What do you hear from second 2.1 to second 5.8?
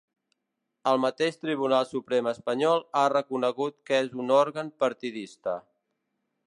espanyol ha reconegut que és un òrgan partidista.